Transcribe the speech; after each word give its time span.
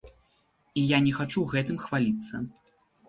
І 0.83 0.85
я 0.91 0.97
не 1.07 1.13
хачу 1.17 1.43
гэтым 1.53 1.77
хваліцца. 1.85 2.33